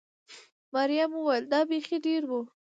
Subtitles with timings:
[0.73, 2.31] مريم وویل: دا بېخي ډېر و.